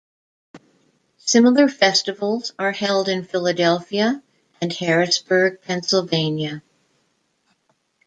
Similar 1.19 1.67
festivals 1.69 2.53
are 2.57 2.71
held 2.71 3.07
in 3.07 3.23
Philadelphia 3.23 4.23
and 4.59 4.73
Harrisburg, 4.73 5.61
Pennsylvania. 5.61 6.63